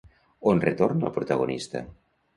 On 0.51 0.61
retorna 0.63 1.07
el 1.11 1.13
protagonista? 1.19 1.87